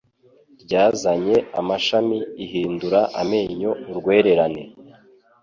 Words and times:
ryazanye 0.63 1.35
imashini 1.59 2.17
ihindura 2.45 3.01
amenyo 3.21 3.71
urwererane 3.89 4.63